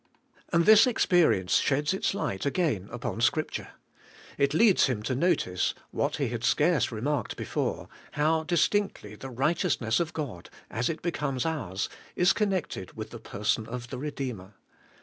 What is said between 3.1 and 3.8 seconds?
Scripture.